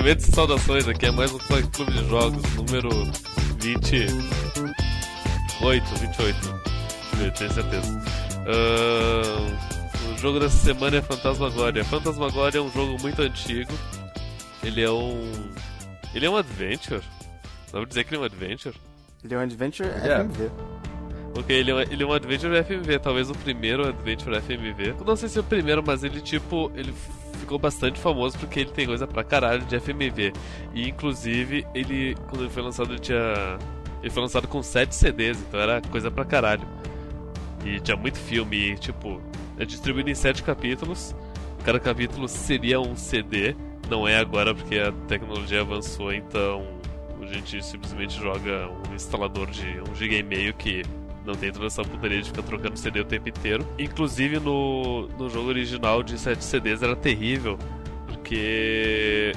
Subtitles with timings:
[0.00, 2.88] Cumprimentos e saudações, aqui é mais um toque clube de jogos, número
[3.58, 4.14] 28,
[5.60, 6.58] 28,
[7.36, 8.02] tenho certeza.
[8.48, 11.84] Uh, o jogo dessa semana é Fantasmagoria.
[11.84, 13.70] Fantasmagoria é um jogo muito antigo,
[14.64, 15.52] ele é um...
[16.14, 17.02] ele é um adventure,
[17.70, 18.74] dá pra dizer que ele é um adventure?
[19.22, 20.24] Ele é um adventure É.
[20.24, 20.50] FMV.
[21.38, 24.94] Ok, ele é, um, ele é um Adventure FMV, talvez o primeiro Adventure FMV.
[24.98, 26.92] Eu não sei se é o primeiro, mas ele, tipo, ele
[27.50, 30.32] ficou bastante famoso porque ele tem coisa pra caralho de FMV.
[30.72, 33.58] E, inclusive, ele, quando ele foi lançado, ele tinha...
[34.00, 36.66] Ele foi lançado com 7 CDs, então era coisa pra caralho.
[37.64, 39.20] E tinha muito filme, e, tipo,
[39.58, 41.14] é distribuído em 7 capítulos.
[41.64, 43.56] Cada capítulo seria um CD,
[43.90, 46.64] não é agora porque a tecnologia avançou, então
[47.20, 50.82] a gente simplesmente joga um instalador de 1 GB e meio que
[51.24, 53.66] não tem essa putaria de ficar trocando CD o tempo inteiro.
[53.78, 57.58] Inclusive no, no jogo original de 7 CDs era terrível,
[58.06, 59.32] porque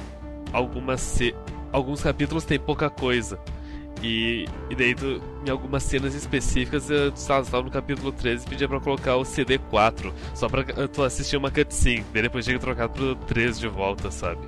[0.52, 1.36] algumas ce-
[1.72, 3.40] alguns capítulos tem pouca coisa.
[4.02, 8.68] E, e daí tu, em algumas cenas específicas, eu estava no capítulo 13 e pedia
[8.68, 12.58] pra colocar o CD 4, só pra eh, tu assistir uma cutscene, daí depois tinha
[12.58, 14.42] que trocar pro 13 de volta, sabe?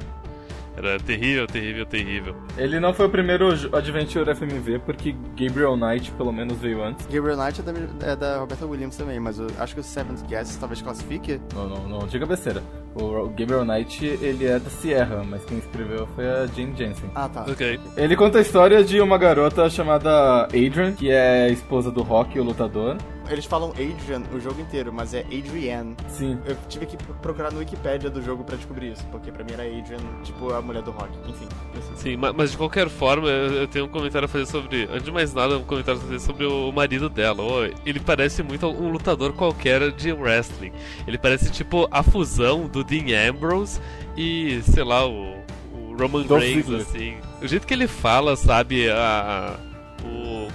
[0.77, 2.35] Era terrível, terrível, terrível.
[2.57, 7.05] Ele não foi o primeiro Adventure FMV, porque Gabriel Knight pelo menos veio antes.
[7.05, 10.25] Gabriel Knight é da, é da Roberta Williams também, mas eu acho que o Seventh
[10.27, 11.39] Guest talvez classifique.
[11.53, 12.61] Não, não, não diga besteira.
[12.93, 17.09] O Gabriel Knight, ele é da Sierra, mas quem escreveu foi a Jane Jensen.
[17.13, 17.45] Ah, tá.
[17.47, 17.79] Ok.
[17.97, 22.43] Ele conta a história de uma garota chamada Adrian, que é esposa do Rock, o
[22.43, 22.97] lutador.
[23.29, 25.95] Eles falam Adrian o jogo inteiro, mas é Adrienne.
[26.09, 26.39] Sim.
[26.45, 29.63] Eu tive que procurar no Wikipedia do jogo pra descobrir isso, porque pra mim era
[29.63, 31.09] Adrian, tipo a mulher do rock.
[31.27, 31.47] Enfim.
[31.95, 34.83] Sim, ma- mas de qualquer forma, eu eu tenho um comentário a fazer sobre.
[34.91, 37.43] Antes de mais nada, um comentário a fazer sobre o marido dela.
[37.85, 40.71] Ele parece muito um lutador qualquer de wrestling.
[41.07, 43.79] Ele parece tipo a fusão do Dean Ambrose
[44.17, 45.35] e, sei lá, o,
[45.73, 47.15] o Roman Dolph Reigns, assim.
[47.41, 49.57] O jeito que ele fala, sabe, a.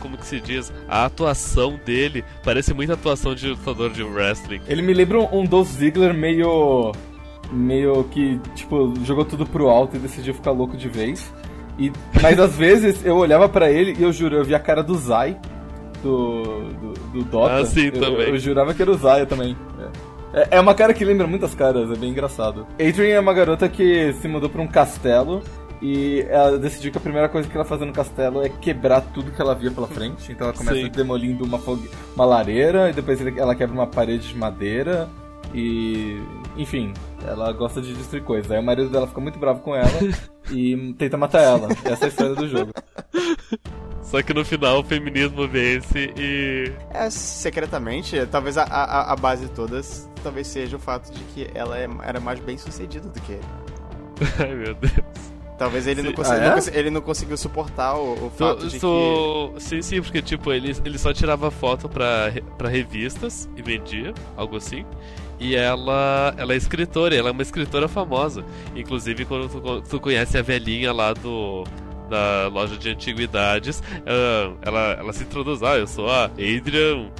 [0.00, 0.72] Como que se diz?
[0.88, 4.60] A atuação dele parece muito a atuação de lutador de wrestling.
[4.66, 6.92] Ele me lembra um Dolph Ziggler meio.
[7.52, 11.32] meio que, tipo, jogou tudo pro alto e decidiu ficar louco de vez.
[11.78, 14.82] E, mas às vezes eu olhava pra ele e eu juro, eu via a cara
[14.82, 15.36] do Zai,
[16.02, 17.54] do, do, do Dota.
[17.56, 18.28] Ah, sim, eu, também.
[18.28, 19.56] Eu, jurava que era o Zaya também.
[19.78, 20.40] É.
[20.42, 22.66] É- É uma cara que lembra muitas caras, é bem engraçado.
[22.74, 25.42] Adrian é uma garota que se mudou pra um castelo
[25.82, 29.30] e ela decidiu que a primeira coisa que ela fazia no castelo é quebrar tudo
[29.30, 30.30] que ela via pela frente.
[30.32, 30.88] Então ela começa Sim.
[30.90, 31.88] demolindo uma, fogue...
[32.14, 35.08] uma lareira e depois ela quebra uma parede de madeira
[35.54, 36.20] e.
[36.56, 36.92] Enfim,
[37.26, 38.50] ela gosta de destruir coisas.
[38.50, 39.88] Aí o marido dela fica muito bravo com ela
[40.50, 41.68] e tenta matar ela.
[41.84, 42.72] Essa é a história do jogo.
[44.02, 46.72] Só que no final o feminismo vence e.
[46.90, 51.50] É, secretamente, talvez a, a, a base de todas talvez seja o fato de que
[51.54, 53.44] ela é- era mais bem sucedida do que ele.
[54.38, 55.39] Ai meu Deus.
[55.60, 56.16] Talvez ele, não, Sim.
[56.16, 56.48] consi- Ah, é?
[56.56, 60.74] não ele não conseguiu suportar o, o fato de tô- Sim, sim, porque tipo, ele,
[60.86, 64.86] ele só tirava foto pra, pra revistas e vendia, algo assim.
[65.38, 68.42] E ela, ela é escritora, ela é uma escritora famosa.
[68.74, 71.64] Inclusive, quando tu, tu conhece a velhinha lá do
[72.08, 73.82] da loja de antiguidades,
[74.62, 77.10] ela, ela se introduz, ah, eu sou a Adrian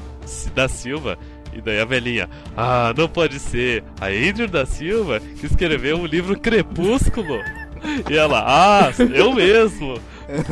[0.54, 1.18] da Silva.
[1.52, 2.26] E daí a velhinha,
[2.56, 7.38] ah, não pode ser, a Adrian da Silva que escreveu o livro Crepúsculo.
[8.10, 10.00] E ela, ah, eu mesmo.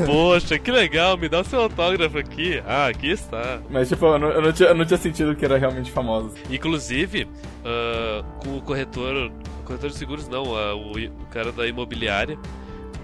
[0.06, 2.60] Poxa, que legal, me dá o seu autógrafo aqui.
[2.66, 3.60] Ah, aqui está.
[3.70, 6.30] Mas, tipo, eu não, eu não tinha, eu não tinha sentido que era realmente famosa.
[6.50, 7.28] Inclusive,
[7.64, 9.30] ah, com o corretor.
[9.64, 12.38] Corretor de seguros não, ah, o, o cara da imobiliária.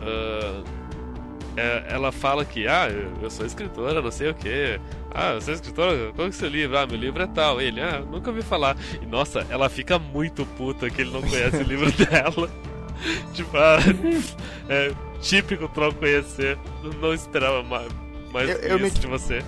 [0.02, 0.62] ah,
[1.56, 2.88] é- ela fala que, ah,
[3.22, 4.80] eu, sou escritora, não sei o que.
[5.14, 5.96] Ah, você é escritora?
[6.06, 6.76] Qual que é o seu livro?
[6.76, 7.60] Ah, meu livro é tal.
[7.60, 8.76] Ele, ah, nunca ouvi falar.
[9.00, 12.50] E nossa, ela fica muito puta que ele não conhece o livro dela.
[13.32, 13.78] tipo, ah,
[14.68, 16.58] é típico troll conhecer.
[17.00, 17.88] Não esperava mais,
[18.32, 19.42] mais Eu- eu isso me- de você.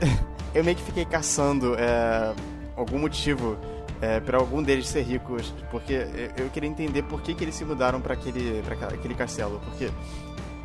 [0.54, 2.34] eu meio que fiquei caçando é,
[2.76, 3.56] algum motivo
[4.00, 5.92] é, para algum deles ser ricos, porque
[6.36, 9.60] eu, eu queria entender por que, que eles se mudaram para aquele, pra aquele castelo,
[9.64, 9.90] porque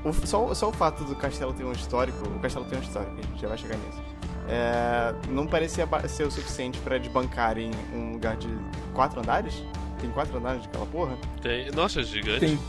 [0.04, 3.14] o- só, só o fato do castelo ter um histórico, o castelo tem um histórico,
[3.18, 4.02] a gente já vai chegar nisso,
[4.50, 8.48] é, não parecia ser o suficiente para eles bancarem um lugar de
[8.94, 9.54] quatro andares?
[10.00, 11.14] Tem quatro andares de aquela porra?
[11.42, 12.40] Tem, nossa, é gigante.
[12.40, 12.60] Tem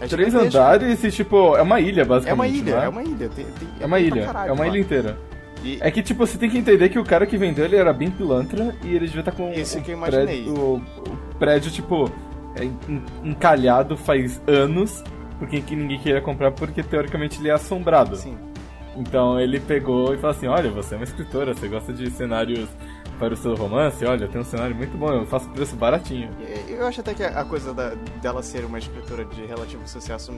[0.00, 0.58] É três gigantesco.
[0.58, 2.30] andares e, tipo, é uma ilha, basicamente.
[2.30, 3.28] É uma ilha, não é uma ilha.
[3.28, 4.68] Tem, tem- É uma pra ilha, caralho é uma lá.
[4.68, 5.18] ilha inteira.
[5.62, 7.92] E- É que, tipo, você tem que entender que o cara que vendeu, ele era
[7.92, 10.24] bem pilantra e ele devia estar com Isso o que eu imaginei.
[10.44, 12.10] prédio, o, o prédio, tipo,
[12.56, 15.04] é en- encalhado faz anos,
[15.38, 18.16] porque que ninguém queria comprar, porque teoricamente ele é assombrado.
[18.16, 18.36] Sim.
[18.96, 22.68] Então ele pegou e falou assim, olha, você é uma escritora, você gosta de cenários
[23.20, 26.30] para o seu romance, olha, tem um cenário muito bom, eu faço preço baratinho.
[26.66, 27.90] Eu acho até que a coisa da,
[28.22, 30.32] dela ser uma escritora de relativo sucesso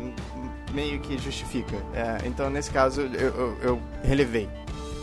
[0.74, 1.76] meio que justifica.
[1.94, 4.48] É, então, nesse caso, eu, eu, eu, relevei.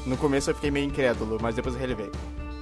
[0.05, 2.11] No começo eu fiquei meio incrédulo, mas depois eu relevei.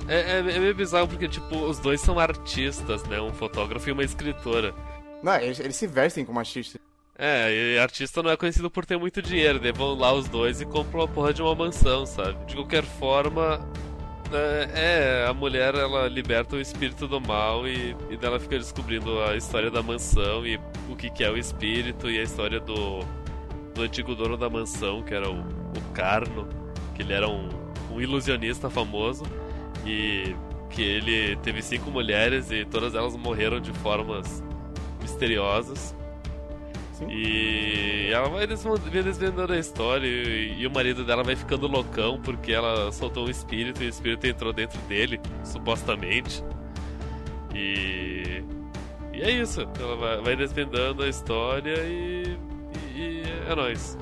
[0.08, 3.20] É, é, é meio bizarro porque, tipo, os dois são artistas, né?
[3.20, 4.74] Um fotógrafo e uma escritora.
[5.24, 6.80] Não, eles, eles se vestem como artistas.
[7.18, 10.62] É, e artista não é conhecido por ter muito dinheiro, daí vão lá os dois
[10.62, 12.46] e compram uma porra de uma mansão, sabe?
[12.46, 13.60] De qualquer forma,
[14.34, 19.22] é, é, a mulher ela liberta o espírito do mal e, e dela fica descobrindo
[19.24, 20.60] a história da mansão e
[20.90, 23.00] o que, que é o espírito e a história do,
[23.74, 26.48] do antigo dono da mansão, que era o, o Carno,
[26.96, 27.50] que ele era um,
[27.92, 29.24] um ilusionista famoso
[29.86, 30.36] e
[30.70, 34.44] que ele teve cinco mulheres e todas elas morreram de formas
[35.02, 35.96] misteriosas.
[36.98, 37.06] Sim.
[37.12, 42.52] E ela vai desvendando a história e, e, o marido dela vai ficando loucão porque
[42.52, 46.44] ela soltou um espírito e o espírito entrou dentro dele, supostamente.
[47.54, 48.44] E.
[49.14, 49.62] E é isso.
[49.80, 52.36] Ela vai, vai desvendando a história e.
[52.96, 53.96] E, e é nóis.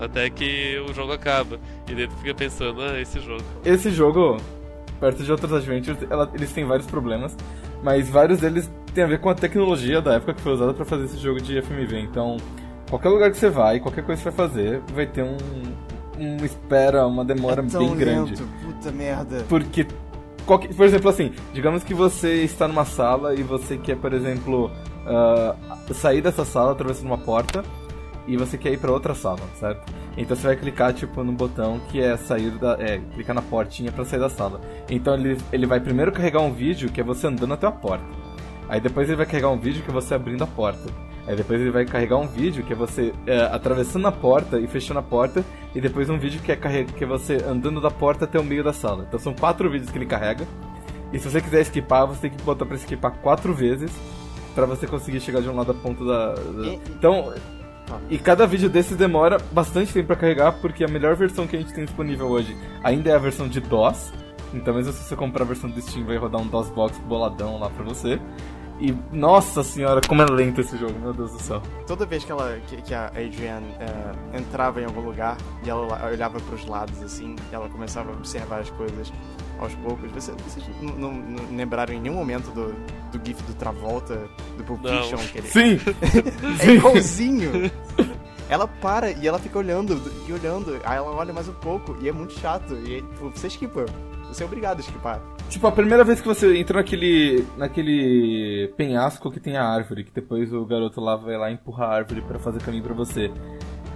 [0.00, 1.60] Até que o jogo acaba.
[1.86, 3.44] E daí tu fica pensando, ah, esse jogo.
[3.62, 4.38] Esse jogo,
[4.98, 7.36] perto de outros adventures, ela, eles têm vários problemas
[7.82, 10.84] mas vários deles têm a ver com a tecnologia da época que foi usada para
[10.84, 12.00] fazer esse jogo de FMV.
[12.00, 12.36] Então,
[12.88, 15.36] qualquer lugar que você vai, qualquer coisa que você vai fazer, vai ter um,
[16.18, 18.30] um espera, uma demora é bem grande.
[18.30, 19.44] Lento, puta merda.
[19.48, 19.86] Porque
[20.46, 24.70] Qualquer, por exemplo, assim, digamos que você está numa sala e você quer, por exemplo,
[25.06, 27.62] uh, sair dessa sala atravessando uma porta
[28.26, 29.92] e você quer ir para outra sala, certo?
[30.16, 33.92] Então você vai clicar tipo no botão que é sair da, é, clicar na portinha
[33.92, 34.60] para sair da sala.
[34.88, 38.04] Então ele, ele vai primeiro carregar um vídeo que é você andando até a porta.
[38.70, 40.88] Aí depois ele vai carregar um vídeo que é você abrindo a porta.
[41.26, 44.68] Aí depois ele vai carregar um vídeo que é você é, atravessando a porta e
[44.68, 45.44] fechando a porta.
[45.74, 48.62] E depois um vídeo que é, que é você andando da porta até o meio
[48.62, 49.04] da sala.
[49.08, 50.46] Então são quatro vídeos que ele carrega.
[51.12, 53.90] E se você quiser esquipar, você tem que botar pra esquipar quatro vezes
[54.54, 56.34] para você conseguir chegar de um lado a ponto da.
[56.34, 56.68] da...
[56.68, 57.34] Então
[58.08, 61.58] e cada vídeo desses demora bastante tempo para carregar, porque a melhor versão que a
[61.58, 64.12] gente tem disponível hoje ainda é a versão de DOS.
[64.52, 67.70] Então, mesmo se você comprar a versão do Steam, vai rodar um DOSBox boladão lá
[67.70, 68.20] pra você.
[68.80, 71.62] E, nossa senhora, como é lento esse jogo, meu Deus do céu.
[71.86, 76.08] Toda vez que, ela, que, que a Adrienne é, entrava em algum lugar e ela
[76.10, 79.12] olhava para os lados, assim, ela começava a observar as coisas
[79.58, 80.10] aos poucos.
[80.12, 82.72] Vocês, vocês não, não, lembraram em nenhum momento do,
[83.12, 85.18] do GIF do Travolta, do Pulp Fiction?
[85.30, 85.48] Que ele...
[85.48, 85.80] Sim!
[86.66, 87.70] é igualzinho!
[88.48, 92.08] ela para e ela fica olhando e olhando, aí ela olha mais um pouco e
[92.08, 92.74] é muito chato.
[92.74, 93.86] E tipo, você esquipa.
[94.32, 95.20] Você é obrigado a esquipar.
[95.48, 97.44] Tipo, a primeira vez que você entra naquele.
[97.56, 101.94] naquele penhasco que tem a árvore, que depois o garoto lá vai lá empurrar a
[101.96, 103.30] árvore para fazer caminho para você.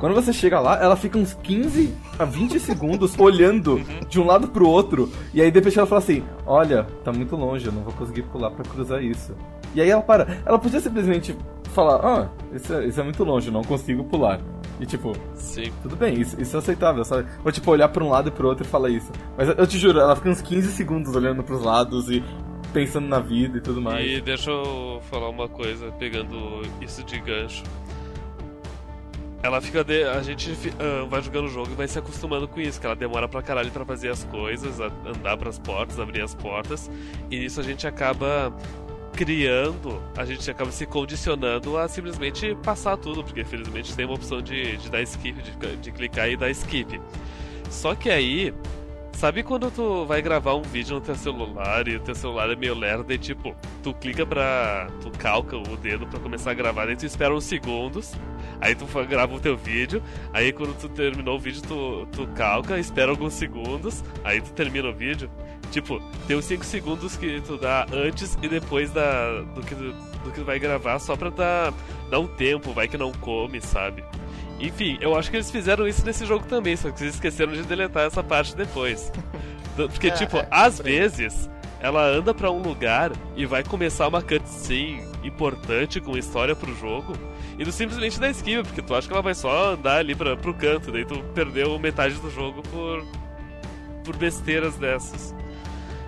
[0.00, 4.48] Quando você chega lá, ela fica uns 15 a 20 segundos olhando de um lado
[4.48, 5.10] pro outro.
[5.32, 8.50] E aí depois ela fala assim: Olha, tá muito longe, eu não vou conseguir pular
[8.50, 9.34] para cruzar isso.
[9.74, 10.42] E aí ela para.
[10.44, 11.36] Ela podia simplesmente
[11.72, 14.40] falar: Ah, isso é, isso é muito longe, eu não consigo pular.
[14.80, 15.72] E tipo, Sim.
[15.82, 17.28] tudo bem, isso, isso é aceitável, sabe?
[17.44, 19.12] Ou tipo, olhar pra um lado e pro outro e falar isso.
[19.36, 22.22] Mas eu te juro, ela fica uns 15 segundos olhando pros lados e
[22.72, 24.04] pensando na vida e tudo mais.
[24.04, 27.62] E deixa eu falar uma coisa, pegando isso de gancho
[29.44, 29.84] ela fica.
[29.84, 30.04] De...
[30.04, 32.96] A gente uh, vai jogando o jogo e vai se acostumando com isso, que ela
[32.96, 36.90] demora pra caralho pra fazer as coisas, andar pras portas, abrir as portas,
[37.30, 38.50] e nisso a gente acaba
[39.14, 44.42] criando, a gente acaba se condicionando a simplesmente passar tudo, porque infelizmente tem uma opção
[44.42, 47.00] de, de dar skip, de, de clicar e dar skip.
[47.70, 48.52] Só que aí
[49.14, 52.56] Sabe quando tu vai gravar um vídeo no teu celular e o teu celular é
[52.56, 54.88] meio lerdo e tipo, tu clica pra.
[55.00, 58.12] tu calca o dedo pra começar a gravar, aí tu espera uns segundos,
[58.60, 60.02] aí tu grava o teu vídeo,
[60.32, 64.88] aí quando tu terminou o vídeo tu, tu calca, espera alguns segundos, aí tu termina
[64.88, 65.30] o vídeo.
[65.74, 70.30] Tipo, tem uns 5 segundos que tu dá antes e depois da, do, que, do
[70.30, 71.74] que tu vai gravar só pra dar,
[72.08, 74.04] dar um tempo, vai que não come, sabe?
[74.60, 77.64] Enfim, eu acho que eles fizeram isso nesse jogo também, só que eles esqueceram de
[77.64, 79.10] deletar essa parte depois.
[79.74, 81.50] Porque, é, tipo, é, às vezes
[81.80, 87.14] ela anda para um lugar e vai começar uma cutscene importante com história pro jogo
[87.58, 90.36] e tu simplesmente dá esquiva, porque tu acha que ela vai só andar ali pra,
[90.36, 93.04] pro canto, daí tu perdeu metade do jogo por,
[94.04, 95.34] por besteiras dessas.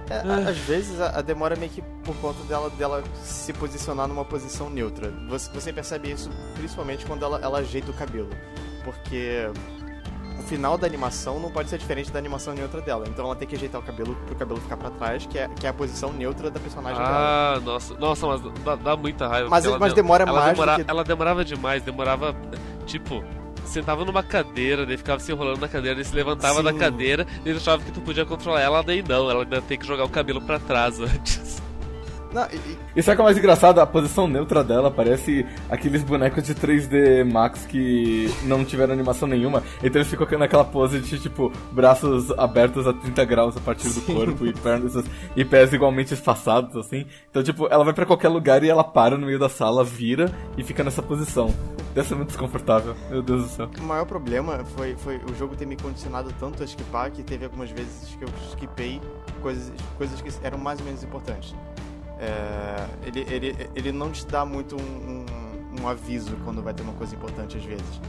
[0.08, 0.48] É, ah.
[0.50, 4.25] Às vezes a, a, demora é meio que por conta dela, dela se posicionar numa
[4.25, 5.12] posição neutra.
[5.28, 8.30] Você, você percebe isso principalmente quando ela, ela ajeita o cabelo.
[8.84, 9.50] Porque
[10.38, 13.04] o final da animação não pode ser diferente da animação neutra dela.
[13.08, 15.66] Então ela tem que ajeitar o cabelo pro cabelo ficar para trás, que é, que
[15.66, 17.18] é a posição neutra da personagem ah, dela.
[17.18, 19.48] Ah, nossa, nossa, mas dá, dá muita raiva.
[19.48, 20.52] Mas, mas demora ela mais.
[20.52, 20.90] Demora, que...
[20.90, 22.36] Ela demorava demais, demorava
[22.86, 23.25] tipo
[23.66, 26.64] sentava numa cadeira, daí ficava se enrolando na cadeira, daí se levantava Sim.
[26.64, 29.78] da cadeira, daí ele achava que tu podia controlar ela, daí não, ela ainda tem
[29.78, 31.65] que jogar o cabelo pra trás antes.
[32.37, 33.78] Não, e- e- sabe o que é mais engraçado?
[33.81, 39.62] A posição neutra dela parece aqueles bonecos de 3D Max que não tiveram animação nenhuma.
[39.78, 44.02] Então eles ficam naquela pose de, tipo, braços abertos a 30 graus a partir do
[44.02, 45.02] corpo e pernas
[45.35, 47.07] e pés igualmente espaçados, assim.
[47.31, 50.31] Então, tipo, ela vai pra qualquer lugar e ela para no meio da sala, vira
[50.59, 51.55] e fica nessa posição.
[51.95, 52.95] Deve ser muito desconfortável.
[53.09, 53.71] Meu Deus do céu.
[53.81, 57.47] o maior problema foi, foi o jogo ter me condicionado tanto a skipar que teve
[57.47, 59.00] algumas vezes que eu skipei
[59.40, 61.55] coisas, coisas que eram mais ou menos importantes.
[62.18, 66.82] É, ele, ele, ele não te dá muito um, um, um aviso quando vai ter
[66.82, 68.00] uma coisa importante às vezes.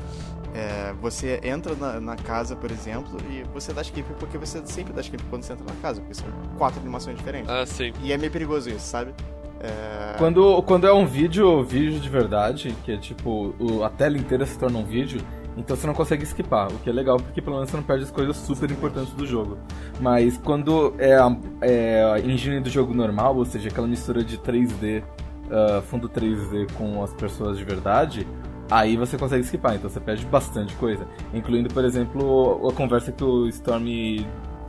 [0.56, 4.94] É, você entra na, na casa, por exemplo, e você dá skip porque você sempre
[4.94, 6.26] dá skip quando você entra na casa, porque são
[6.58, 7.50] quatro animações diferentes.
[7.50, 7.92] Ah, sim.
[8.02, 9.14] E é meio perigoso isso, sabe?
[9.60, 14.18] É, Quando, quando é um vídeo, vídeo de verdade, que é tipo, o- a tela
[14.18, 15.20] inteira se torna um vídeo,
[15.58, 18.04] então você não consegue skipar, o que é legal, porque pelo menos você não perde
[18.04, 19.58] as coisas super importantes do jogo.
[20.00, 24.38] Mas quando é a, é a engine do jogo normal, ou seja, aquela mistura de
[24.38, 25.04] 3D,
[25.50, 28.28] ah, fundo 3D com as pessoas de verdade,
[28.70, 31.08] aí você consegue skipar, então você perde bastante coisa.
[31.34, 33.88] Incluindo, por exemplo, a conversa que o Storm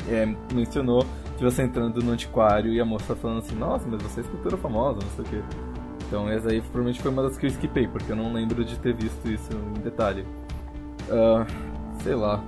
[0.09, 1.05] é, mencionou
[1.37, 4.57] de você entrando no antiquário e a moça falando assim, nossa, mas você é escultura
[4.57, 5.43] famosa, não sei o quê.
[6.07, 8.79] Então essa aí provavelmente foi uma das que eu esquipei, porque eu não lembro de
[8.79, 10.25] ter visto isso em detalhe.
[11.11, 11.47] Ah,
[12.03, 12.43] sei lá.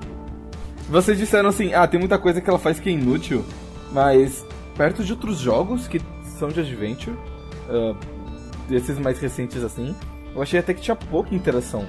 [0.88, 3.45] Vocês disseram assim, ah, tem muita coisa que ela faz que é inútil,
[3.93, 4.45] mas
[4.76, 6.00] perto de outros jogos que
[6.38, 7.17] são de adventure,
[7.69, 7.95] ah,
[8.69, 9.95] desses mais recentes assim,
[10.35, 11.87] eu achei até que tinha pouca interação.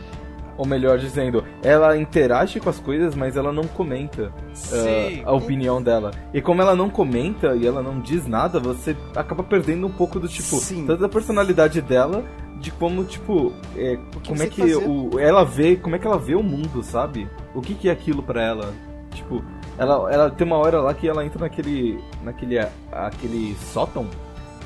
[0.57, 4.31] Ou melhor dizendo, ela interage com as coisas, mas ela não comenta
[4.71, 6.11] ah, a opinião dela.
[6.33, 10.19] E como ela não comenta e ela não diz nada, você acaba perdendo um pouco
[10.19, 10.85] do tipo, Sim.
[10.85, 12.23] tanto da personalidade dela,
[12.61, 14.75] de como, tipo, é, que como é que fazer?
[14.87, 17.27] o, ela vê, como é que ela vê o mundo, sabe?
[17.55, 18.73] O que, que é aquilo pra ela?
[19.13, 19.43] Tipo,
[19.77, 22.59] ela, ela tem uma hora lá que ela entra naquele, naquele
[22.91, 24.07] aquele sótão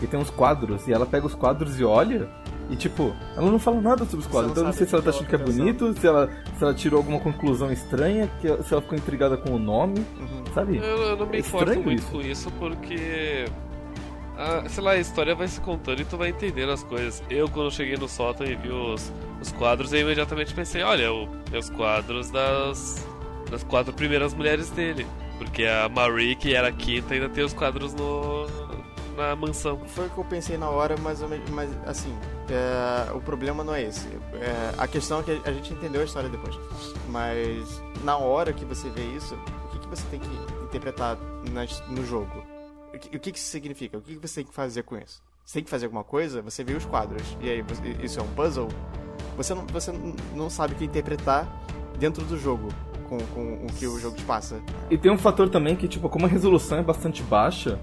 [0.02, 2.30] e tem uns quadros, e ela pega os quadros e olha.
[2.70, 4.52] E tipo, ela não fala nada sobre os quadros.
[4.52, 6.30] Então eu não sei se ela tá que achando que é tá bonito, se ela,
[6.58, 10.44] se ela tirou alguma conclusão estranha, que, se ela ficou intrigada com o nome, Uhum.
[10.54, 10.78] sabe?
[10.78, 12.12] Eu, eu não me É importo estranho muito isso.
[12.12, 13.46] com isso porque.
[14.38, 17.24] Ah, sei lá, a história vai se contando e tu vai entendendo as coisas.
[17.30, 19.12] Eu, quando cheguei no sótão e vi os,
[19.42, 23.06] os quadros, eu imediatamente pensei: olha, o, é os quadros das,
[23.50, 25.06] das quatro primeiras mulheres dele.
[25.38, 28.46] Porque a Marie, que era a quinta, ainda tem os quadros no,
[29.16, 29.80] na mansão.
[29.88, 32.14] Foi o que eu pensei na hora, mas, mas assim,
[32.50, 34.08] é, o problema não é esse.
[34.34, 36.58] É, a questão é que a gente entendeu a história depois.
[37.10, 40.30] Mas na hora que você vê isso, o que, que você tem que
[40.64, 41.18] interpretar
[41.90, 42.55] no jogo?
[42.96, 43.98] O que, o que isso significa?
[43.98, 45.22] O que, você tem que fazer com isso?
[45.46, 46.42] Você tem que fazer alguma coisa?
[46.42, 47.38] Você vê os quadros.
[47.42, 47.64] E aí,
[48.02, 48.68] isso é um puzzle?
[49.38, 49.92] Você não, você
[50.34, 51.48] não- sabe o que interpretar
[52.00, 52.70] dentro do jogo
[53.10, 54.62] com, com o que o jogo te passa.
[54.90, 57.80] E tem um fator também que, tipo, como a resolução é bastante baixa,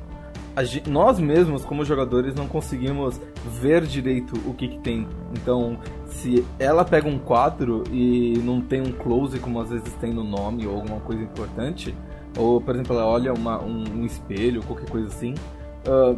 [0.57, 3.21] a gen- nós mesmos, como jogadores, não conseguimos
[3.61, 5.07] ver direito o que, que tem.
[5.35, 10.12] Então, se ela pega um quadro e não tem um close, como às vezes tem
[10.12, 11.95] no nome ou alguma coisa importante,
[12.37, 15.35] ou, por exemplo, ela olha uma- um, um espelho, qualquer coisa assim,
[15.87, 16.15] ah,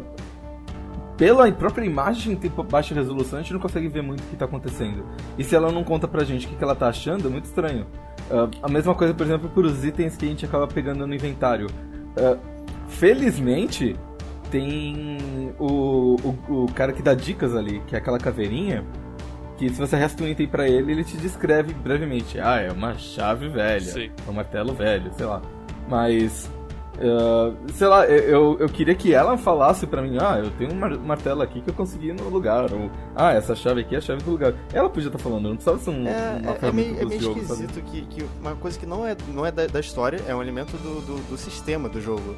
[1.17, 4.45] pela própria imagem ter baixa resolução, a gente não consegue ver muito o que tá
[4.45, 5.05] acontecendo.
[5.37, 7.45] E se ela não conta pra gente o que, que ela tá achando, é muito
[7.45, 7.85] estranho.
[8.29, 11.13] Ah, a mesma coisa, por exemplo, para os itens que a gente acaba pegando no
[11.15, 11.67] inventário.
[12.17, 12.37] Ah,
[12.89, 13.95] felizmente,
[14.51, 15.17] tem
[15.59, 16.15] o,
[16.49, 18.83] o, o cara que dá dicas ali, que é aquela caveirinha,
[19.57, 22.39] que se você resta um item pra ele, ele te descreve brevemente.
[22.39, 24.09] Ah, é uma chave velha, Sim.
[24.27, 25.41] é um martelo velho, sei lá.
[25.87, 26.49] Mas,
[26.99, 30.75] ah, sei lá, eu- eu, queria que ela falasse pra mim, ah, eu tenho um
[30.75, 34.01] mar- martelo aqui que eu consegui no lugar, ou ah, essa chave aqui é a
[34.01, 34.53] chave do lugar.
[34.73, 36.11] Ela podia estar falando, não precisava ser um, É,
[36.63, 37.39] é- é meio, é meio sabe?
[37.41, 40.41] esquisito que, que uma coisa que não é, não é da, da história, é um
[40.41, 42.35] elemento do, do, do sistema do jogo.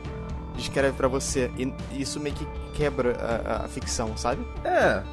[0.56, 1.52] Descreve pra você.
[1.56, 4.42] E isso meio que quebra a, a- a ficção, sabe?
[4.66, 5.04] É,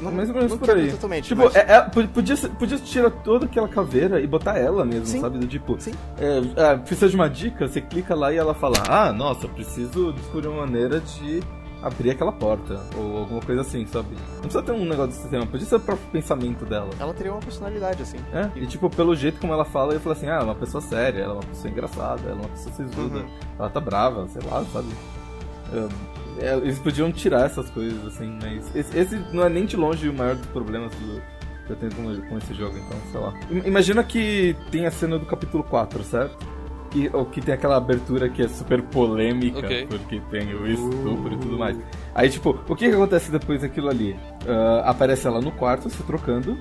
[0.00, 0.90] mais ou menos não por aí.
[0.90, 1.24] totalmente.
[1.28, 5.06] Tipo, mas- é- é- po- podia, podia tirar toda aquela caveira e botar ela mesmo,
[5.06, 5.20] Sim.
[5.20, 5.38] sabe?
[5.38, 5.92] Do tipo, Sim.
[6.18, 9.50] é, é, precisa de uma dica, você clica lá e ela fala, ah, nossa, eu
[9.50, 11.42] preciso descobrir uma maneira de
[11.80, 14.08] abrir aquela porta, ou alguma coisa assim, sabe?
[14.34, 16.90] Não precisa ter um negócio do sistema, podia ser o próprio pensamento dela.
[16.98, 18.16] Ela teria uma personalidade, assim.
[18.32, 20.54] É, e tipo, pelo jeito como ela fala, eu falo assim, ah, ela é uma
[20.56, 23.26] pessoa séria, ela é uma pessoa engraçada, ela é uma pessoa sisuda, Uhum.
[23.60, 24.88] ela tá brava, sei lá, sabe?
[25.72, 25.88] É,
[26.40, 30.08] é, eles podiam tirar essas coisas, assim, mas esse, esse não é nem de longe
[30.08, 31.20] o maior dos problemas do,
[31.66, 33.34] que eu tenho com, com esse jogo, então, sei lá.
[33.50, 36.36] I- Imagina que tem a cena do capítulo 4, certo?
[36.94, 39.86] E, ou que tem aquela abertura que é super polêmica, Ok.
[39.88, 41.78] porque tem o estupro e tudo mais.
[42.14, 44.16] Aí, tipo, o que, que acontece depois daquilo ali?
[44.46, 46.56] Ah, aparece ela no quarto, se trocando,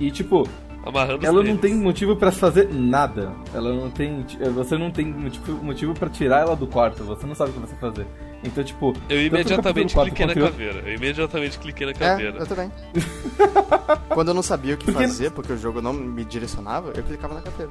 [0.00, 0.48] e, tipo,
[0.84, 3.32] Amarrando ela não tem motivo pra fazer nada.
[3.54, 4.24] Ela não tem.
[4.54, 7.04] Você não tem motivo, motivo para tirar ela do quarto.
[7.04, 8.04] Você não sabe o que você fazer.
[8.44, 8.92] Então, tipo.
[9.08, 10.80] Eu imediatamente cliquei na caveira.
[10.86, 12.38] Eu imediatamente cliquei na É, caveira.
[12.38, 12.70] eu também.
[14.08, 17.02] Quando eu não sabia o que Porque- fazer, porque o jogo não me direcionava, eu
[17.02, 17.70] clicava na caveira.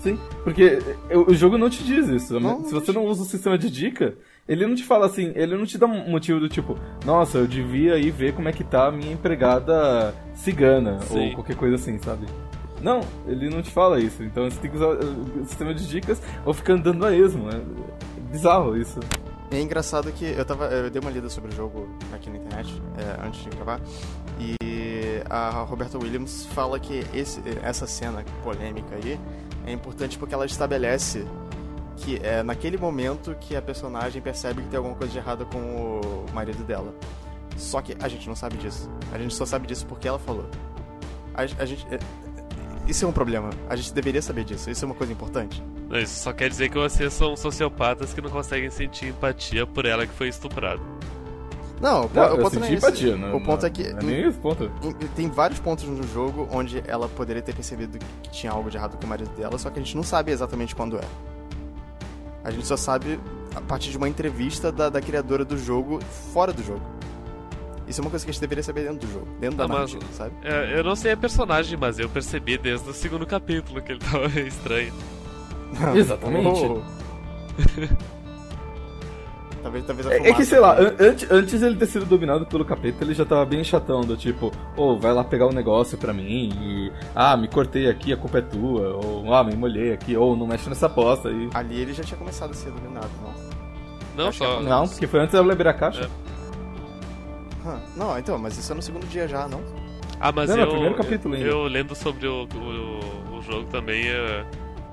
[0.00, 0.78] Sim, porque
[1.10, 2.38] o o jogo não te diz isso.
[2.38, 4.14] Não, Se você não usa o sistema de dica,
[4.48, 7.46] ele não te fala assim, ele não te dá um motivo do tipo, nossa, eu
[7.46, 11.28] devia ir ver como é que tá a minha empregada cigana, Sim.
[11.30, 12.26] ou qualquer coisa assim, sabe?
[12.80, 14.22] Não, ele não te fala isso.
[14.22, 17.48] Então você tem que usar o sistema de dicas ou ficar andando a esmo.
[17.50, 17.60] É
[18.30, 19.00] bizarro isso.
[19.50, 20.66] É engraçado que eu tava.
[20.66, 23.80] Eu dei uma lida sobre o jogo aqui na internet, é, antes de gravar.
[24.40, 24.56] E
[25.30, 29.18] a Roberta Williams fala que esse, essa cena polêmica aí
[29.64, 31.26] é importante porque ela estabelece
[31.96, 35.58] que é naquele momento que a personagem percebe que tem alguma coisa de errada com
[35.58, 36.94] o marido dela.
[37.56, 38.90] Só que a gente não sabe disso.
[39.12, 40.46] A gente só sabe disso porque ela falou.
[41.34, 41.86] A, a gente.
[42.86, 43.50] É- isso é um problema.
[43.68, 44.70] A gente deveria saber disso.
[44.70, 45.62] Isso é uma coisa importante.
[45.88, 49.84] Não, Isso só quer dizer que vocês são sociopatas que não conseguem sentir empatia por
[49.84, 50.80] ela que foi estuprada.
[51.80, 52.86] Não, o, po- Não, o eu ponto não é senti esse.
[52.86, 54.70] empatia, não, o ponto não, é que não é nem esse ponto.
[54.82, 58.76] Em- Tem vários pontos no jogo onde ela poderia ter percebido que tinha algo de
[58.78, 61.04] errado com o marido dela, só que a gente não sabe exatamente quando é.
[62.42, 63.20] A gente só sabe
[63.54, 65.98] a partir de uma entrevista da, da criadora do jogo
[66.32, 66.80] fora do jogo.
[67.88, 69.68] Isso é uma coisa que a gente deveria saber dentro do jogo, dentro da Ah,
[69.68, 70.32] mas- narrativa, sabe?
[70.42, 74.00] É, eu não sei a personagem, mas eu percebi desde o segundo capítulo que ele
[74.00, 74.92] tava meio estranho.
[75.94, 76.48] Exatamente.
[76.48, 76.82] Oh.
[79.62, 82.46] talvez, talvez a É, é que, sei lá, an- antes, antes ele ter sido dominado
[82.46, 85.96] pelo capeta, ele já tava bem chatão, do tipo, ô, vai lá pegar um negócio
[85.98, 89.92] pra mim, e, ah, me cortei aqui, a culpa é tua, ou, ah, me molhei
[89.92, 91.48] aqui, ou não mexe nessa aposta, e...
[91.54, 94.24] Ali ele já tinha começado a ser dominado, não?
[94.24, 94.60] Não, só.
[94.62, 96.04] Não, porque foi antes dela liberar a caixa.
[96.04, 96.25] É.
[97.96, 99.60] Não, então, mas isso é no segundo dia já, não?
[100.20, 101.46] Ah, mas Não, no eu, primeiro capítulo ainda.
[101.48, 104.24] eu lendo sobre o, o, o jogo também, eu,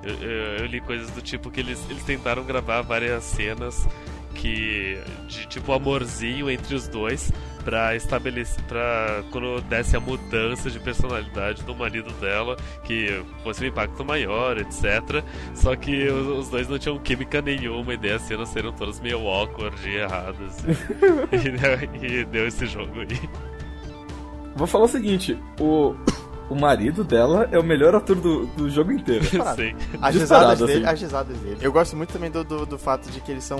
[0.03, 3.87] eu, eu- eu li coisas do tipo que eles, eles tentaram gravar várias cenas
[4.33, 7.31] que de tipo amorzinho entre os dois
[7.63, 13.67] pra estabelecer pra quando desse a mudança de personalidade do marido dela que fosse um
[13.67, 15.23] impacto maior etc
[15.55, 18.99] só que os, os dois não tinham química nenhuma e daí as cenas seriam todas
[18.99, 20.57] meio awkward e erradas
[21.31, 23.29] e, deu- e deu esse jogo aí
[24.55, 25.95] Vou falar o seguinte, o,
[26.47, 29.25] o marido dela é o melhor ator do, do jogo inteiro.
[29.55, 29.73] Sim.
[29.99, 30.93] As risadas dele, assim.
[30.93, 31.57] as risadas dele.
[31.59, 33.57] Eu gosto muito também do, do, do fato de que eles são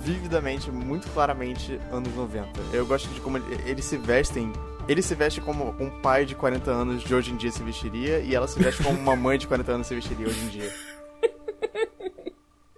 [0.00, 2.48] vividamente, muito claramente anos 90.
[2.72, 4.52] Eu gosto de como ele- eles se vestem.
[4.88, 8.18] Ele se veste como um pai de 40 anos de hoje em dia se vestiria
[8.20, 10.72] e ela se veste como uma mãe de 40 anos se vestiria hoje em dia.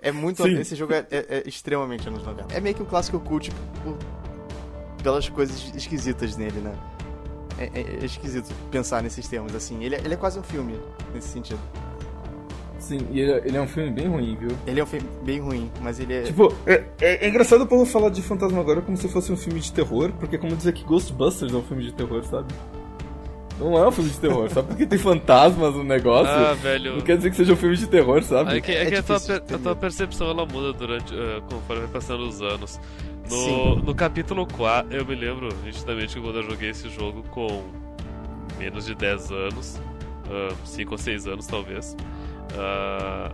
[0.00, 0.42] É muito.
[0.42, 0.58] Sim.
[0.58, 2.52] Esse jogo é, é- é extremamente anos 90.
[2.54, 3.50] É meio que um clássico cult
[3.84, 3.96] por-
[5.02, 6.74] pelas coisas esquisitas nele, né?
[7.58, 9.82] É, é- é esquisito pensar nesses termos, assim.
[9.84, 10.78] Ele é, ele é quase um filme,
[11.14, 11.60] nesse sentido.
[12.82, 14.50] Sim, e ele, ele é um filme bem ruim, viu?
[14.66, 16.22] Ele é um filme bem ruim, mas ele é.
[16.22, 19.36] Tipo, é, é, é engraçado o povo falar de Fantasma agora como se fosse um
[19.36, 22.52] filme de terror, porque é como dizer que Ghostbusters é um filme de terror, sabe?
[23.56, 26.32] Não é um filme de terror, só porque tem fantasmas no negócio.
[26.32, 26.96] Ah, velho.
[26.96, 28.56] Não quer dizer que seja um filme de terror, sabe?
[28.56, 31.82] É que, é É que a, tua, a tua percepção ela muda durante eh, conforme
[31.82, 32.80] vai passando os anos.
[33.30, 33.82] No, Sim.
[33.84, 37.62] no capítulo 4, eu me lembro nitidamente que quando eu joguei esse jogo com
[38.58, 39.80] menos de 10 anos,
[40.64, 41.96] 5 ou 6 anos talvez.
[42.58, 43.30] Ah,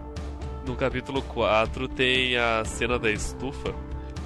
[0.67, 3.75] no capítulo 4 tem a cena da estufa,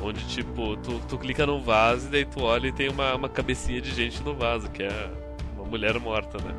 [0.03, 3.29] onde tipo, tu, tu clica num vaso e daí tu olha e tem uma, uma
[3.29, 5.11] cabecinha de gente no vaso, que é
[5.57, 6.55] uma mulher morta, né?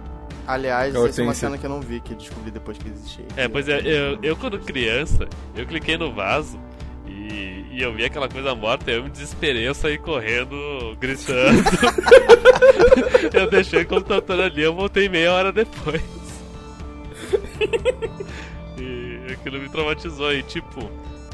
[0.46, 2.89] Aliás, É essa é uma cena que eu não vi, que eu descobri depois que
[2.89, 3.26] existia.
[3.38, 6.60] É, pois é, eu, eu quando criança, eu cliquei no vaso
[7.08, 11.63] e, e eu vi aquela coisa morta, eu me desesperei, eu saí correndo, gritando.
[13.34, 16.22] eu deixei o computador ali, eu voltei meia hora depois.
[18.78, 20.89] e aquilo me traumatizou e tipo,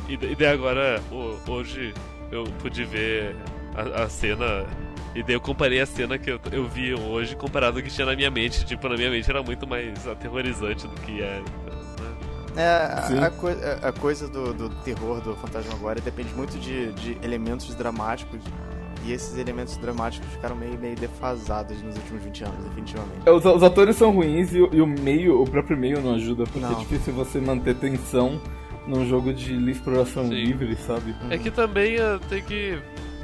[0.08, 1.94] e, da- e daí agora, ho- hoje
[2.32, 3.36] eu pude ver
[3.76, 4.66] a, a cena.
[5.16, 8.06] E daí eu comparei a cena que eu, eu vi hoje comparado ao que tinha
[8.06, 8.64] na minha mente.
[8.66, 11.42] Tipo, na minha mente era muito mais aterrorizante do que é.
[12.56, 12.68] É,
[13.24, 16.92] a, a coi- a- a coisa do, do terror do Fantasma agora depende muito de,
[16.94, 18.40] de elementos dramáticos.
[19.10, 23.22] E esses elementos dramáticos ficaram meio, meio defasados nos últimos 20 anos, definitivamente.
[23.26, 26.14] É, Os, os atores são ruins e, o- e o meio, o próprio meio não
[26.14, 26.72] ajuda, porque Não.
[26.72, 28.40] é difícil você manter tensão
[28.88, 30.36] num jogo de exploração Sim.
[30.36, 31.16] livre, sabe?
[31.32, 32.78] É que também eh, tem que.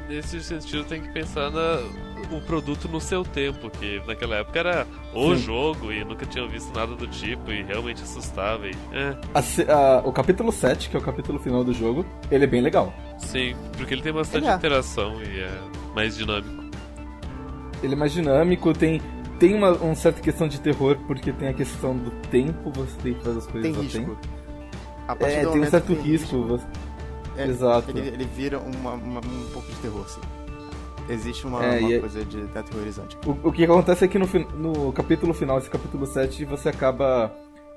[0.08, 1.80] Nesse sentido, tem que pensar na,
[2.32, 5.42] o produto no seu tempo, que naquela época era o Sim.
[5.42, 8.66] jogo e nunca tinham visto nada do tipo e realmente assustava.
[8.66, 12.44] E, é, A a- o capítulo 7, que é o capítulo final do jogo, ele
[12.44, 12.92] é bem legal.
[13.18, 14.56] sim, porque ele tem bastante Ele é.
[14.56, 15.60] interação e é
[15.94, 16.64] mais dinâmico.
[17.82, 19.00] Ele é mais dinâmico, tem.
[19.38, 23.14] tem uma, uma certa questão de terror, porque tem a questão do tempo, você tem
[23.14, 23.98] que fazer as coisas Tem risco.
[24.00, 24.18] tempo.
[25.20, 26.42] É, tem um certo tem risco.
[26.42, 26.66] você-
[27.36, 27.90] É, Exato.
[27.90, 30.22] Ele, ele vira uma- uma- um pouco de terror, sim.
[31.08, 33.16] Existe uma, É, uma e é- coisa de aterrorizante.
[33.26, 34.26] O, o que acontece é que no,
[34.58, 37.32] no capítulo final, esse capítulo 7, você acaba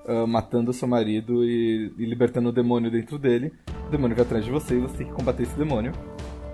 [0.08, 3.54] ah, matando seu marido e, e libertando o demônio dentro dele.
[3.88, 5.92] O demônio vai atrás de você e você tem que combater esse demônio.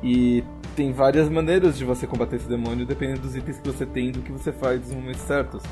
[0.03, 0.43] E
[0.75, 4.11] tem várias maneiras de você combater esse demônio, dependendo dos itens que você tem e
[4.11, 5.63] do que você faz nos momentos certos.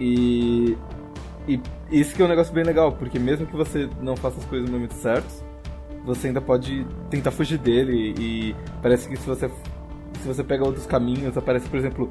[0.00, 0.76] E,
[1.46, 1.60] e
[1.90, 4.68] isso que é um negócio bem legal, porque mesmo que você não faça as coisas
[4.68, 5.44] nos momentos certos,
[6.04, 9.50] você ainda pode tentar fugir dele e parece que se você
[10.26, 12.10] se você pega outros caminhos, aparece, por exemplo,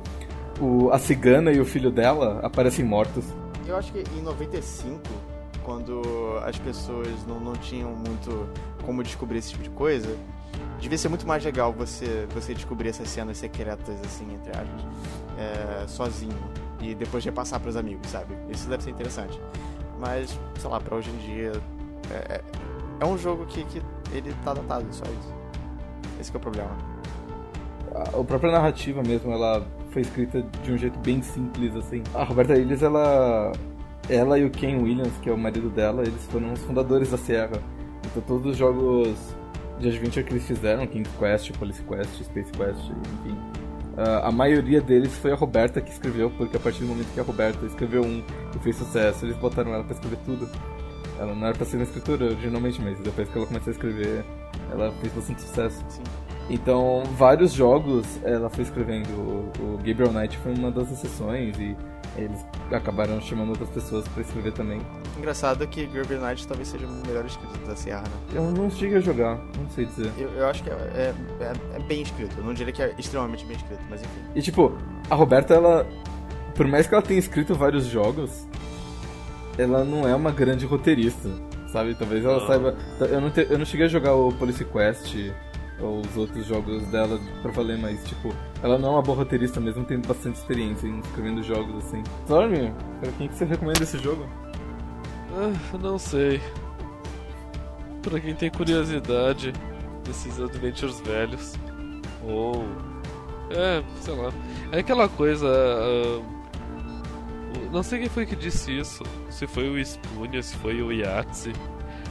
[0.60, 3.25] o, a cigana e o filho dela aparecem mortos.
[3.67, 5.01] Eu acho que em 95,
[5.63, 6.01] quando
[6.45, 8.47] as pessoas não, não tinham muito
[8.86, 10.15] como descobrir esse tipo de coisa,
[10.80, 14.86] devia ser muito mais legal você, você descobrir essas cenas secretas, assim, entre aspas,
[15.38, 16.38] é, sozinho.
[16.80, 18.34] E depois repassar pros amigos, sabe?
[18.49, 19.39] Isso deve ser interessante.
[19.99, 21.51] Mas, sei lá, pra hoje em dia.
[22.12, 22.41] É, é-
[22.97, 23.82] é um jogo que, que
[24.13, 25.34] ele tá datado, só isso.
[26.21, 26.69] Esse é o problema.
[27.95, 32.03] A, própria narrativa mesmo, ela foi escrita de um jeito bem simples, assim.
[32.13, 33.51] A Roberta Illes, ela...
[34.10, 37.17] Ela e o Ken Williams, que é o marido dela, eles foram os fundadores da
[37.17, 37.60] Sierra.
[38.05, 39.17] Então todos os jogos
[39.79, 43.38] de adventure que eles fizeram, King Quest, Police Quest, Space Quest, enfim...
[43.97, 47.19] ah, a maioria deles foi a Roberta que escreveu, porque a partir do momento que
[47.19, 48.23] a Roberta escreveu um
[48.55, 50.47] e fez sucesso, eles botaram ela pra escrever tudo.
[51.17, 54.23] Ela não era pra ser uma escritora originalmente, mas depois que ela começou a escrever,
[54.71, 55.84] ela fez bastante sucesso.
[55.88, 56.03] Sim.
[56.49, 59.10] Então, vários jogos ela foi escrevendo.
[59.10, 61.75] O, o Gabriel Knight foi uma das exceções e
[62.17, 64.79] eles acabaram chamando outras pessoas pra escrever também.
[65.17, 68.10] Engraçado que Gabriel Knight talvez seja o melhor escrito da Sierra, né?
[68.36, 70.12] Eu não cheguei a jogar, não sei dizer.
[70.17, 72.36] Eu, eu acho que é, é, é- é bem escrito.
[72.38, 74.21] Eu não diria que é extremamente bem escrito, mas enfim.
[74.36, 74.71] E tipo,
[75.10, 75.86] a Roberta, ela.
[76.53, 78.47] Por mais que ela tenha escrito vários jogos,
[79.58, 81.29] ela não é uma grande roteirista,
[81.71, 81.95] sabe?
[81.95, 82.47] Talvez ela Não.
[82.47, 82.75] saiba.
[83.01, 85.15] Eu não, te- eu não cheguei a jogar o Police Quest
[85.79, 88.33] os outros jogos dela pra valer, mas tipo,
[88.63, 92.01] ela não é uma boa roteirista mesmo tendo bastante experiência em escrevendo jogos assim.
[92.23, 94.25] Stormy, pra quem que você recomenda esse jogo?
[95.33, 96.39] Ah, não sei.
[98.01, 99.51] Pra quem tem curiosidade
[100.05, 101.55] desses adventures velhos.
[102.23, 102.63] Ou.
[103.49, 104.31] É, sei lá.
[104.71, 105.45] É aquela coisa.
[105.47, 106.35] o-
[107.71, 109.03] não sei quem foi que disse isso.
[109.29, 111.53] Se foi o Spunha, se foi o Yahtzee.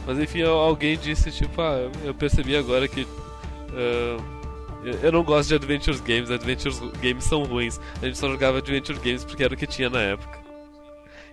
[0.05, 3.07] Mas enfim, al- alguém disse tipo, ah, eu percebi agora que.
[3.75, 4.17] Ah,
[5.03, 7.79] eu- não gosto de Adventures Games, Adventures Games são ruins.
[8.01, 10.39] A gente só jogava Adventure Games porque era o que tinha na época.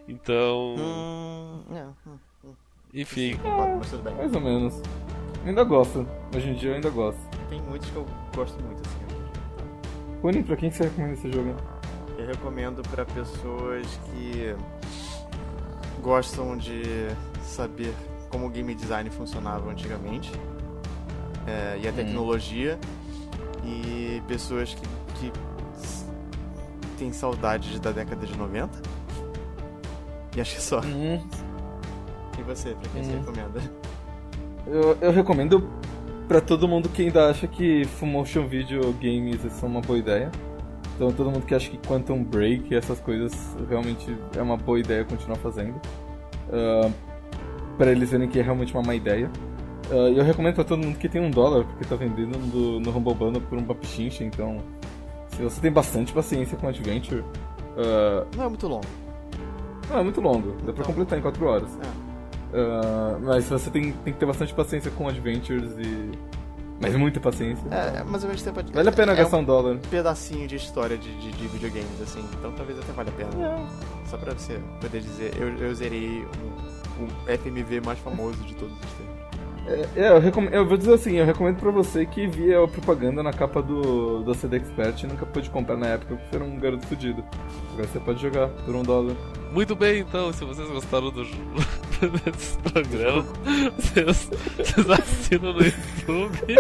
[0.09, 0.75] Então.
[0.79, 1.63] Hum.
[1.75, 2.53] É, hum,
[2.95, 3.39] Enfim.
[3.79, 4.15] mas tudo bem.
[4.15, 4.75] Mais ou menos.
[5.43, 6.07] Eu ainda gosto.
[6.35, 7.21] Hoje em dia eu ainda gosto.
[7.49, 10.21] Tem muitos que eu gosto muito, assim.
[10.23, 11.57] Rony, pra quem que você recomenda esse jogo?
[12.17, 14.55] Eu recomendo pra pessoas que
[16.01, 16.83] gostam de
[17.43, 17.93] saber
[18.29, 20.31] como o game design funcionava antigamente
[21.47, 22.79] é, e a tecnologia
[23.65, 24.83] e pessoas que,
[25.21, 25.33] que
[26.99, 28.81] têm saudades da década de 90
[30.37, 30.81] e acho que só.
[30.81, 31.21] Hum,
[32.39, 33.19] E você, pra quem você Hum.
[33.21, 33.61] recomenda?
[34.67, 35.69] Eu, eu recomendo
[36.29, 40.31] pra todo mundo que ainda acha que full motion video games são uma boa ideia.
[40.97, 43.33] Então todo mundo que acha que Quantum Break e essas coisas
[43.69, 45.75] realmente é uma boa ideia continuar fazendo.
[46.51, 46.91] Ah,
[47.77, 49.29] pra eles verem que é realmente uma má ideia.
[49.93, 52.91] E eu recomendo pra todo mundo que tem um dólar, porque tá vendendo no, no
[52.97, 54.59] Humble Bundle por um papichincha, então...
[55.37, 57.25] Se você tem bastante paciência com Adventure...
[57.77, 58.85] ah, Não é muito longo.
[59.91, 60.85] não é muito longo, dá pra Então.
[60.85, 61.71] completar em 4 horas.
[61.83, 62.13] É.
[62.55, 66.13] Ah, mas você tem, tem que ter bastante paciência com Adventures e.
[66.81, 67.65] Mas muita paciência.
[67.71, 69.79] É, mas ao mesmo tempo Vale a pena é gastar um um dólar.
[69.89, 73.31] pedacinho de história de, de, de videogames, assim, então talvez até valha a pena.
[73.47, 74.07] É.
[74.09, 76.25] Só pra você poder dizer, eu, eu zerei
[76.99, 79.23] o, o FMV mais famoso de todos os tempos.
[79.67, 83.23] É, é, eu, eu vou dizer assim, eu recomendo pra você que via a propaganda
[83.23, 86.59] na capa do, do CD Expert e nunca pôde comprar na época porque era um
[86.59, 87.25] garoto fudido.
[87.73, 89.15] Agora você pode jogar por um dólar.
[89.53, 91.25] Muito bem, então, se vocês gostaram do
[92.25, 93.25] desse programa,
[93.77, 96.57] vocês, vocês assinam no YouTube,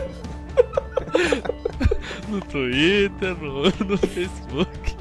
[2.29, 4.97] no Twitter, no, no Facebook.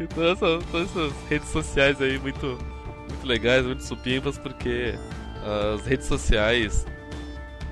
[0.00, 2.58] Então essas, todas essas redes sociais aí muito,
[3.08, 4.94] muito legais, muito supimpas, porque
[5.74, 6.86] as redes sociais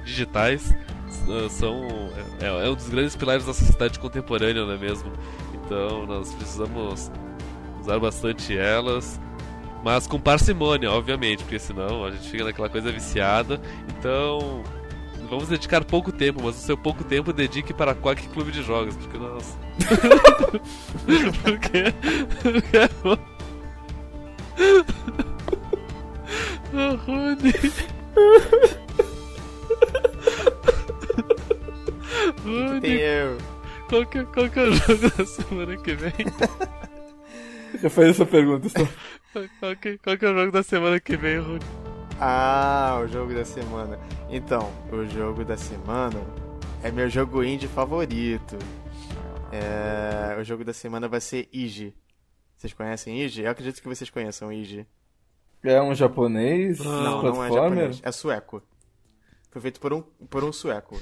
[0.04, 0.74] digitais
[1.28, 5.12] ah, são é, é um dos grandes pilares da sociedade contemporânea, não é mesmo?
[5.54, 7.10] Então nós precisamos
[7.80, 9.20] usar bastante elas,
[9.84, 13.60] mas com parcimônia, obviamente, porque senão a gente fica naquela coisa viciada.
[13.98, 14.62] Então,
[15.28, 18.96] Vamos dedicar pouco tempo, mas o seu pouco tempo dedique para Quack Clube de Jogos,
[18.96, 19.58] porque nossa.
[21.44, 21.92] porque.
[22.42, 22.88] porque é
[26.96, 27.52] Rony.
[32.44, 33.38] Rony, Tem eu.
[33.88, 36.12] qual que, qual que é o jogo da semana que vem?
[37.80, 38.86] Já fez essa pergunta, só.
[39.60, 41.60] Qual que, qual que é o jogo da semana que vem, Rony?
[42.20, 43.98] Ah, o jogo da semana.
[44.30, 46.20] Então, o jogo da semana
[46.82, 48.58] é meu jogo indie favorito.
[49.52, 51.94] É, o jogo da semana vai ser Iji.
[52.56, 53.42] Vocês conhecem Iji?
[53.42, 54.86] Eu acredito que vocês conheçam Iji.
[55.64, 56.78] É um japonês?
[56.78, 57.52] Não, Não, é platformer?
[57.54, 58.62] japonês, é sueco.
[59.50, 61.00] Foi feito por um, por um sueco.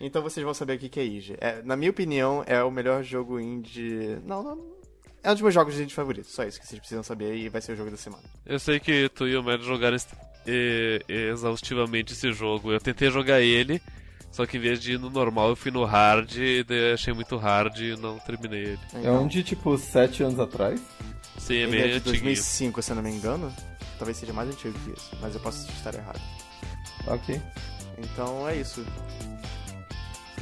[0.00, 1.36] Então vocês vão saber o que que é Iji.
[1.40, 4.18] É, na minha opinião, é o melhor jogo indie.
[4.24, 4.76] Não, não.
[5.22, 6.32] É um dos meus jogos indie favoritos.
[6.32, 8.22] Só isso que vocês precisam saber e vai ser o jogo da semana.
[8.44, 9.96] Eu sei que tu e o Matt jogaram
[10.46, 12.72] e- exaustivamente esse jogo.
[12.72, 13.80] Eu tentei jogar ele,
[14.30, 17.36] só que em vez de ir no normal, eu fui no hard, e achei muito
[17.36, 18.78] hard e não terminei ele.
[19.02, 20.80] É um de tipo 7 anos atrás?
[21.38, 22.22] Sim, é Ele bem é de antiguinho.
[22.24, 23.52] 2005, se eu não me engano.
[23.98, 26.20] Talvez seja mais antigo que isso, mas eu posso estar errado.
[27.06, 27.40] Ok.
[27.98, 28.84] Então é isso.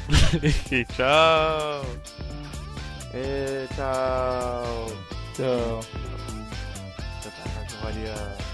[0.71, 1.85] E tchau!
[3.15, 4.87] E, tchau.
[5.35, 5.81] Tchau.
[7.23, 8.54] Tá, Olha.